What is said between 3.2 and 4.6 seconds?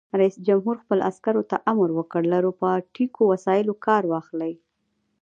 وسایلو کار واخلئ!